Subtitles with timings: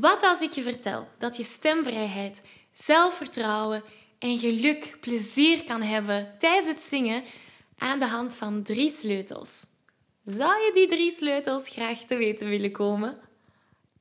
[0.00, 3.82] Wat als ik je vertel dat je stemvrijheid, zelfvertrouwen
[4.18, 7.24] en geluk, plezier kan hebben tijdens het zingen
[7.78, 9.66] aan de hand van drie sleutels?
[10.22, 13.18] Zou je die drie sleutels graag te weten willen komen?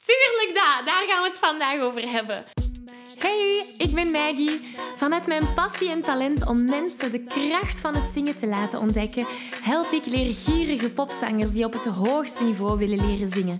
[0.05, 2.45] Tuurlijk dat, daar gaan we het vandaag over hebben.
[3.17, 4.75] Hey, ik ben Maggie.
[4.95, 9.25] Vanuit mijn passie en talent om mensen de kracht van het zingen te laten ontdekken,
[9.63, 13.59] help ik leergierige popzangers die op het hoogste niveau willen leren zingen.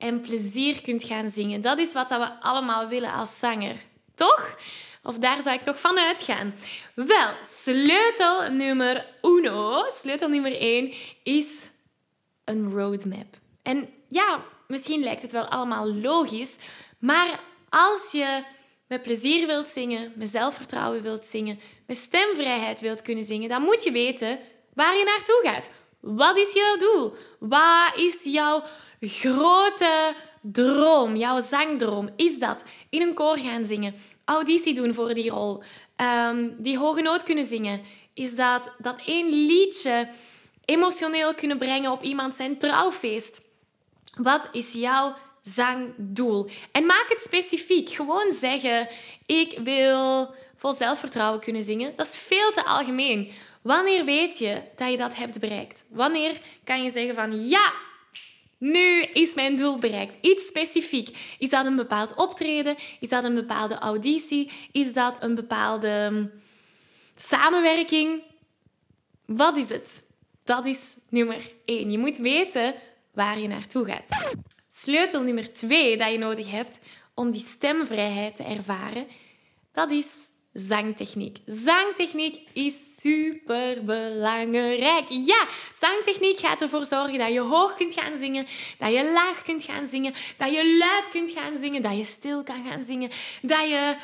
[0.00, 1.60] en plezier kunt gaan zingen.
[1.60, 3.76] Dat is wat we allemaal willen als zanger,
[4.14, 4.56] toch?
[5.02, 6.54] Of daar zou ik toch van uitgaan.
[6.94, 11.70] Wel, sleutel nummer uno, sleutel nummer één, is
[12.44, 13.36] een roadmap.
[13.62, 16.58] En ja, misschien lijkt het wel allemaal logisch,
[16.98, 18.42] maar als je
[18.88, 23.84] met plezier wilt zingen, met zelfvertrouwen wilt zingen, met stemvrijheid wilt kunnen zingen, dan moet
[23.84, 24.38] je weten
[24.74, 25.68] waar je naartoe gaat.
[26.00, 27.14] Wat is jouw doel?
[27.38, 28.62] Wat is jouw
[29.00, 32.10] grote droom, jouw zangdroom?
[32.16, 35.62] Is dat in een koor gaan zingen, auditie doen voor die rol,
[35.96, 37.80] ehm, die hoge noot kunnen zingen?
[38.14, 40.08] Is dat dat één liedje
[40.64, 43.40] emotioneel kunnen brengen op iemand zijn trouwfeest?
[44.16, 46.48] Wat is jouw zangdoel?
[46.72, 47.88] En maak het specifiek.
[47.90, 48.88] Gewoon zeggen:
[49.26, 51.92] Ik wil vol zelfvertrouwen kunnen zingen.
[51.96, 53.30] Dat is veel te algemeen.
[53.62, 55.84] Wanneer weet je dat je dat hebt bereikt?
[55.88, 57.72] Wanneer kan je zeggen van ja,
[58.58, 60.14] nu is mijn doel bereikt.
[60.20, 61.36] Iets specifiek.
[61.38, 62.76] Is dat een bepaald optreden?
[63.00, 64.50] Is dat een bepaalde auditie?
[64.72, 66.26] Is dat een bepaalde hm,
[67.14, 68.22] samenwerking?
[69.26, 70.02] Wat is het?
[70.44, 71.90] Dat is nummer één.
[71.90, 72.74] Je moet weten
[73.12, 74.34] waar je naartoe gaat.
[74.68, 76.80] Sleutel nummer twee dat je nodig hebt
[77.14, 79.06] om die stemvrijheid te ervaren,
[79.72, 80.06] dat is
[80.52, 81.38] zangtechniek.
[81.46, 85.08] Zangtechniek is super belangrijk.
[85.08, 88.46] Ja, zangtechniek gaat ervoor zorgen dat je hoog kunt gaan zingen,
[88.78, 92.42] dat je laag kunt gaan zingen, dat je luid kunt gaan zingen, dat je stil
[92.42, 93.10] kan gaan zingen,
[93.42, 93.96] dat je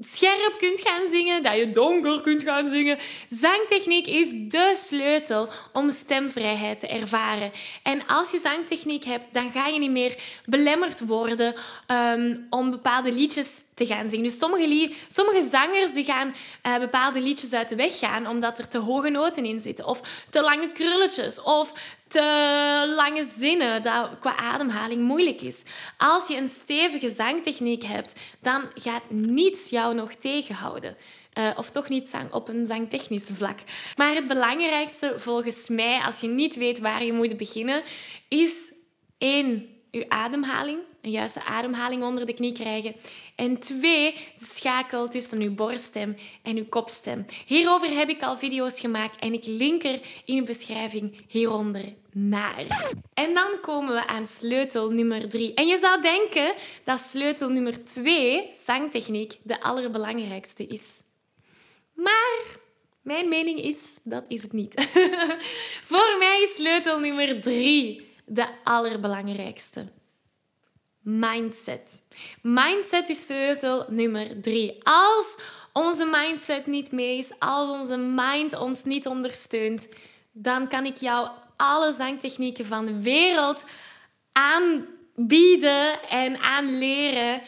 [0.00, 2.98] scherp kunt gaan zingen, dat je donker kunt gaan zingen.
[3.28, 7.50] Zangtechniek is de sleutel om stemvrijheid te ervaren.
[7.82, 11.54] En als je zangtechniek hebt, dan ga je niet meer belemmerd worden
[11.86, 14.24] um, om bepaalde liedjes te gaan zingen.
[14.24, 16.34] Dus sommige, sommige zangers die gaan
[16.66, 19.86] uh, bepaalde liedjes uit de weg gaan omdat er te hoge noten in zitten.
[19.86, 20.00] Of
[20.30, 21.42] te lange krulletjes.
[21.42, 21.72] Of
[22.08, 25.62] te lange zinnen dat qua ademhaling moeilijk is.
[25.96, 30.96] Als je een stevige zangtechniek hebt, dan gaat niets jou nog tegenhouden.
[31.38, 33.58] Uh, of toch niet zang, op een zangtechnisch vlak.
[33.96, 37.82] Maar het belangrijkste volgens mij, als je niet weet waar je moet beginnen,
[38.28, 38.72] is
[39.18, 42.94] één, je ademhaling een juiste ademhaling onder de knie krijgen.
[43.36, 47.24] En twee, de schakel tussen uw borststem en uw kopstem.
[47.46, 52.90] Hierover heb ik al video's gemaakt en ik link er in de beschrijving hieronder naar.
[53.14, 55.54] En dan komen we aan sleutel nummer drie.
[55.54, 56.54] En je zou denken
[56.84, 61.02] dat sleutel nummer twee, zangtechniek, de allerbelangrijkste is.
[61.94, 62.38] Maar
[63.02, 64.74] mijn mening is, dat is het niet.
[65.92, 69.86] Voor mij is sleutel nummer drie de allerbelangrijkste
[71.02, 72.02] mindset.
[72.42, 74.80] Mindset is sleutel nummer drie.
[74.82, 75.38] Als
[75.72, 79.88] onze mindset niet mee is, als onze mind ons niet ondersteunt,
[80.32, 83.64] dan kan ik jou alle zangtechnieken van de wereld
[84.32, 87.42] aanbieden en aanleren.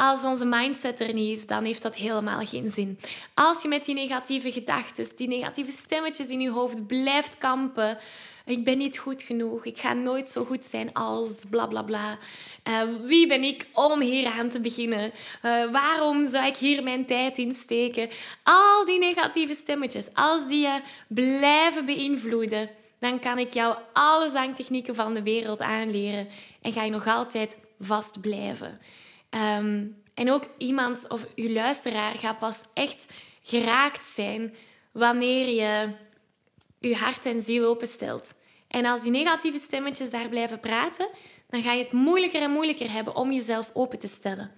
[0.00, 2.98] Als onze mindset er niet is, dan heeft dat helemaal geen zin.
[3.34, 7.98] Als je met die negatieve gedachten, die negatieve stemmetjes in je hoofd blijft kampen,
[8.46, 12.18] ik ben niet goed genoeg, ik ga nooit zo goed zijn als bla bla bla.
[12.68, 15.12] Uh, wie ben ik om hier aan te beginnen?
[15.42, 18.08] Uh, waarom zou ik hier mijn tijd in steken?
[18.42, 24.94] Al die negatieve stemmetjes, als die je blijven beïnvloeden, dan kan ik jou alle zangtechnieken
[24.94, 26.28] van de wereld aanleren
[26.62, 28.80] en ga je nog altijd vast blijven.
[29.30, 33.06] Ehm, en ook iemand of uw luisteraar gaat pas echt
[33.42, 34.54] geraakt zijn
[34.92, 35.94] wanneer je
[36.80, 38.34] je hart en ziel openstelt.
[38.68, 41.08] En als die negatieve stemmetjes daar blijven praten,
[41.48, 44.50] dan ga je het moeilijker en moeilijker hebben om jezelf open te stellen.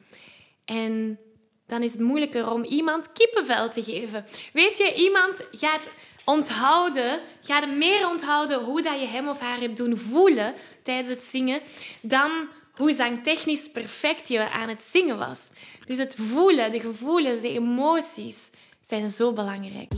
[0.65, 1.19] En
[1.67, 4.25] dan is het moeilijker om iemand kippenvel te geven.
[4.53, 5.89] Weet je, iemand gaat
[6.25, 11.25] onthouden, gaat meer onthouden hoe dat je hem of haar hebt doen voelen tijdens het
[11.25, 11.61] zingen,
[12.03, 12.31] dan
[12.81, 15.51] hoe zangtechnisch perfect je aan het zingen was.
[15.87, 18.51] Dus het voelen, de gevoelens, de emoties
[18.83, 19.93] zijn zo belangrijk.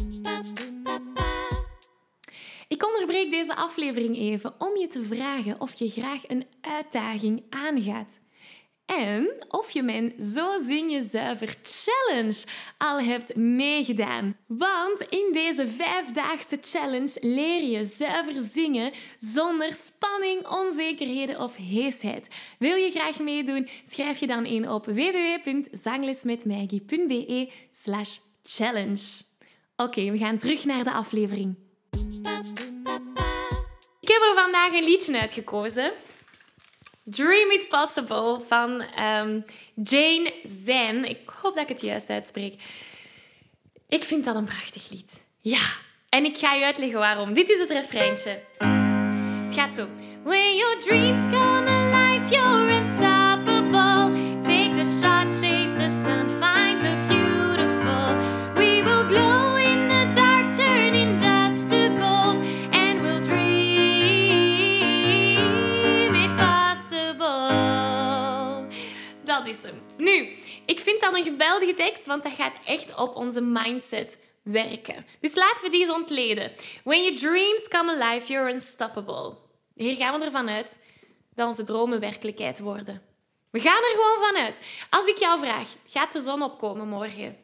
[2.69, 8.20] Ik onderbreek deze aflevering even om je te vragen of je graag een uitdaging aangaat.
[8.98, 12.44] En of je mijn Zo Zing Je Zuiver Challenge
[12.78, 14.36] al hebt meegedaan.
[14.46, 22.28] Want in deze vijfdaagse challenge leer je zuiver zingen zonder spanning, onzekerheden of heesheid.
[22.58, 23.68] Wil je graag meedoen?
[23.88, 29.22] Schrijf je dan in op www.zanglesmetmaggie.be slash challenge.
[29.76, 31.56] Oké, we gaan terug naar de aflevering.
[34.00, 35.92] Ik heb er vandaag een liedje uitgekozen.
[37.04, 39.44] Dream It Possible van um,
[39.75, 40.32] Jane
[40.64, 41.04] Zen.
[41.04, 42.62] Ik hoop dat ik het juist uitspreek.
[43.88, 45.20] Ik vind dat een prachtig lied.
[45.40, 45.62] Ja,
[46.08, 47.34] en ik ga je uitleggen waarom.
[47.34, 48.43] Dit is het refreintje.
[49.44, 49.88] Het gaat zo.
[50.22, 53.12] When your dreams come alive, you're unstoppable.
[69.96, 70.29] Nu,
[70.67, 75.06] ik vind dat een geweldige tekst, want dat gaat echt op onze mindset werken.
[75.20, 76.52] Dus laten we die eens ontleden.
[76.84, 79.37] When your dreams come alive, you're unstoppable.
[79.75, 80.84] Hier gaan we ervan uit
[81.34, 83.02] dat onze dromen werkelijkheid worden.
[83.50, 84.61] We gaan er gewoon vanuit.
[84.90, 87.37] Als ik jou vraag, gaat de zon opkomen morgen?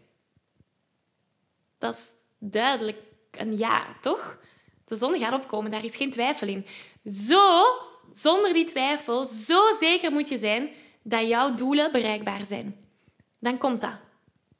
[1.78, 2.98] Dat is duidelijk
[3.30, 4.38] een ja, toch?
[4.84, 6.66] De zon gaat opkomen, daar is geen twijfel in.
[7.04, 7.64] Zo,
[8.12, 10.70] zonder die twijfel, zo zeker moet je zijn
[11.08, 12.76] dat jouw doelen bereikbaar zijn.
[13.40, 13.96] Dan komt dat.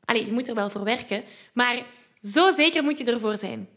[0.05, 1.87] Allee, je moet er wel voor werken, maar
[2.21, 3.69] zo zeker moet je ervoor zijn.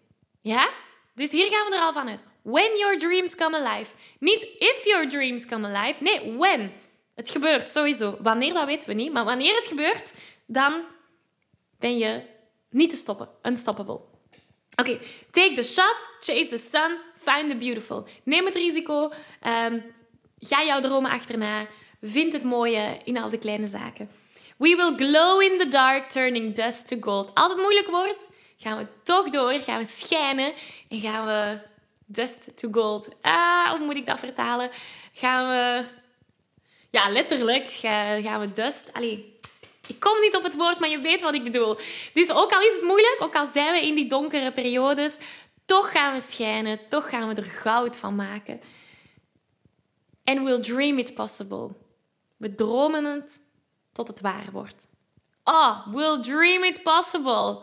[0.41, 0.69] Ja?
[1.15, 2.23] Dus hier gaan we er al van uit.
[2.41, 3.91] When your dreams come alive.
[4.19, 6.03] Niet if your dreams come alive.
[6.03, 6.71] Nee, when.
[7.15, 8.18] Het gebeurt sowieso.
[8.21, 9.13] Wanneer, dat weten we niet.
[9.13, 10.13] Maar wanneer het gebeurt,
[10.45, 10.81] dan
[11.79, 12.21] ben je
[12.69, 13.29] niet te stoppen.
[13.44, 14.00] Unstoppable.
[14.75, 15.00] Oké,
[15.31, 18.07] take the shot, chase the sun, find the beautiful.
[18.23, 19.12] Neem het risico.
[19.39, 19.79] ehm,
[20.39, 21.68] ga jouw dromen achterna.
[22.01, 24.09] Vind het mooie in al de kleine zaken.
[24.57, 27.31] We will glow in the dark, turning dust to gold.
[27.33, 28.25] Als het moeilijk wordt,
[28.57, 30.53] gaan we toch door, gaan we schijnen
[30.89, 31.59] en gaan we
[32.06, 33.09] dust to gold.
[33.21, 34.69] Ah, hoe moet ik dat vertalen?
[35.13, 35.86] Gaan we...
[36.89, 38.94] Ja, letterlijk ga- gaan we dust...
[38.94, 39.39] Allee,
[39.88, 41.77] ik kom niet op het woord, maar je weet wat ik bedoel.
[42.13, 45.18] Dus ook al is het moeilijk, ook al zijn we in die donkere periodes,
[45.65, 48.62] toch gaan we schijnen, toch gaan we er goud van maken.
[50.24, 51.75] And we'll dream it possible.
[52.41, 53.39] We dromen het
[53.91, 54.88] tot het waar wordt.
[55.43, 57.61] Oh, we'll dream it possible.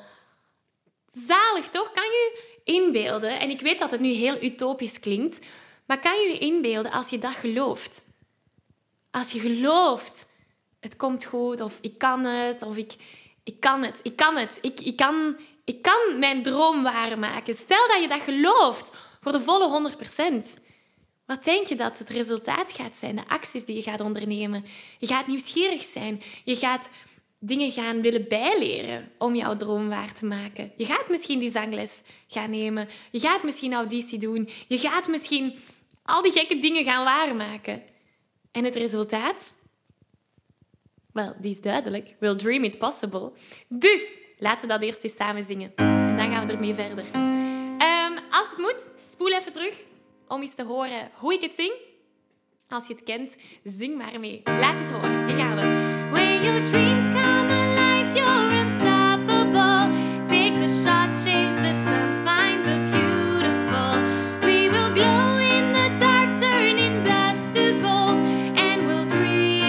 [1.13, 1.91] Zalig, toch?
[1.93, 5.47] Kan je inbeelden, en ik weet dat het nu heel utopisch klinkt,
[5.87, 8.03] maar kan je je inbeelden als je dat gelooft?
[9.11, 10.29] Als je gelooft,
[10.81, 12.95] het komt goed, of ik kan het, of ik,
[13.45, 17.55] ik kan het, ik kan het, ik, ik, kan, ik kan mijn droom waarmaken.
[17.55, 19.93] Stel dat je dat gelooft voor de volle
[20.59, 20.68] 100%.
[21.29, 23.17] Wat denk je dat het resultaat gaat zijn?
[23.17, 24.65] De acties die je gaat ondernemen.
[24.99, 26.23] Je gaat nieuwsgierig zijn.
[26.45, 26.91] Je gaat
[27.39, 30.73] dingen gaan willen bijleren om jouw droom waar te maken.
[30.77, 32.89] Je gaat misschien die zangles gaan nemen.
[33.11, 34.49] Je gaat misschien auditie doen.
[34.69, 35.59] Je gaat misschien
[36.03, 37.83] al die gekke dingen gaan waarmaken.
[38.53, 39.55] En het resultaat?
[41.13, 42.15] Wel, die is duidelijk.
[42.19, 43.33] We'll dream it possible.
[43.69, 45.73] Dus laten we dat eerst eens samen zingen.
[45.77, 47.05] En dan gaan we ermee verder.
[47.13, 49.87] Ehm, als het moet, spoel even terug
[50.29, 51.73] om eens te horen hoe ik het zing.
[52.69, 54.41] Als je het kent, zing maar mee.
[54.45, 55.27] Laat eens horen.
[55.27, 55.63] Hier gaan we.
[56.11, 59.91] When your dreams come alive, you're unstoppable.
[60.27, 64.03] Take the shot, chase the sun, find the beautiful.
[64.41, 68.19] We will glow in the dark, turning dust to gold.
[68.57, 69.61] And we'll dream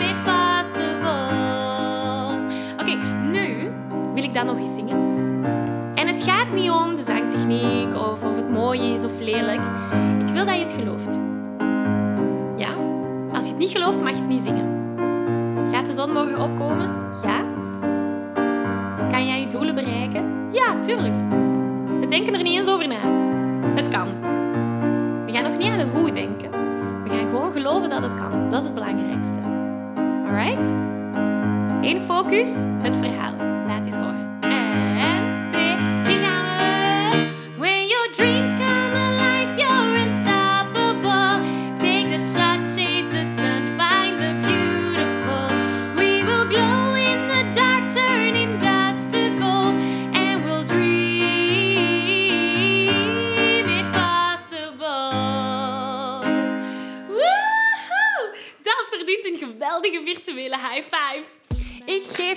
[0.00, 1.28] it possible.
[2.80, 2.94] Oké,
[3.30, 3.70] nu
[4.14, 4.96] wil ik dat nog eens zingen.
[5.94, 7.77] En het gaat niet om de zangtechniek
[8.68, 9.60] mooi is of lelijk.
[10.20, 11.20] Ik wil dat je het gelooft.
[12.56, 12.68] Ja?
[13.32, 14.66] Als je het niet gelooft, mag je het niet zingen.
[15.72, 16.90] Gaat de zon morgen opkomen?
[17.22, 17.44] Ja.
[19.10, 20.48] Kan jij je doelen bereiken?
[20.52, 21.14] Ja, tuurlijk.
[22.00, 23.00] We denken er niet eens over na.
[23.74, 24.08] Het kan.
[25.26, 26.50] We gaan nog niet aan de hoe denken.
[27.04, 28.50] We gaan gewoon geloven dat het kan.
[28.50, 29.40] Dat is het belangrijkste.
[30.26, 30.72] Alright?
[31.80, 33.47] Eén focus, het verhaal.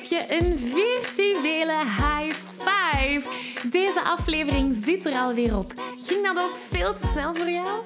[0.09, 3.21] Je een virtuele high five.
[3.69, 5.73] Deze aflevering zit er alweer op.
[6.05, 7.81] Ging dat ook veel te snel voor jou?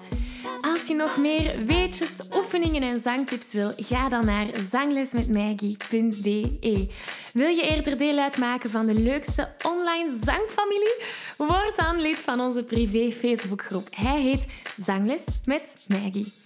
[0.62, 6.88] Als je nog meer weetjes, oefeningen en zangtips wil, ga dan naar zanglesmetmaggie.be.
[7.34, 11.04] Wil je eerder deel uitmaken van de leukste online zangfamilie?
[11.38, 13.88] Word dan lid van onze privé Facebookgroep.
[13.92, 14.46] Hij heet
[14.86, 16.34] Zangles met Maggie.